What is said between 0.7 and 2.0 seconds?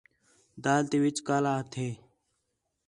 تی وِچ کالا ہَتھے